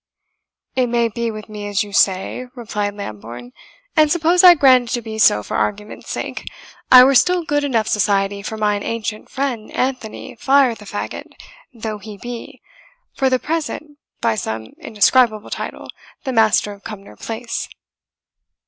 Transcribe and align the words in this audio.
"It 0.75 0.87
may 0.87 1.09
be 1.09 1.29
with 1.29 1.47
me 1.47 1.67
as 1.67 1.83
you 1.83 1.93
say," 1.93 2.47
replied 2.55 2.95
Lambourne; 2.95 3.51
"and 3.95 4.11
suppose 4.11 4.43
I 4.43 4.55
grant 4.55 4.89
it 4.89 4.93
to 4.93 5.01
be 5.03 5.19
so 5.19 5.43
for 5.43 5.55
argument's 5.55 6.09
sake, 6.09 6.43
I 6.91 7.03
were 7.03 7.13
still 7.13 7.43
good 7.43 7.63
enough 7.63 7.87
society 7.87 8.41
for 8.41 8.57
mine 8.57 8.81
ancient 8.81 9.29
friend 9.29 9.69
Anthony 9.69 10.35
Fire 10.37 10.73
the 10.73 10.87
Fagot, 10.87 11.27
though 11.71 11.99
he 11.99 12.17
be, 12.17 12.63
for 13.13 13.29
the 13.29 13.37
present, 13.37 13.99
by 14.21 14.33
some 14.33 14.73
indescribable 14.79 15.51
title, 15.51 15.87
the 16.23 16.33
master 16.33 16.71
of 16.71 16.83
Cumnor 16.83 17.15
Place." 17.15 17.69